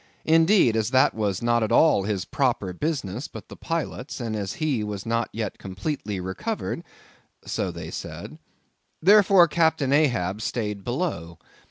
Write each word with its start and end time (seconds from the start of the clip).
Indeed, 0.25 0.75
as 0.75 0.89
that 0.89 1.13
was 1.13 1.43
not 1.43 1.61
at 1.61 1.71
all 1.71 2.05
his 2.05 2.25
proper 2.25 2.73
business, 2.73 3.27
but 3.27 3.49
the 3.49 3.55
pilot's; 3.55 4.19
and 4.19 4.35
as 4.35 4.53
he 4.53 4.83
was 4.83 5.05
not 5.05 5.29
yet 5.31 5.59
completely 5.59 6.19
recovered—so 6.19 7.69
they 7.69 7.91
said—therefore, 7.91 9.47
Captain 9.47 9.93
Ahab 9.93 10.41
stayed 10.41 10.83
below. 10.83 11.37